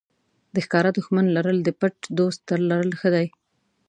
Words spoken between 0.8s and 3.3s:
دښمن لرل د پټ دوست تر لرل ښه دي.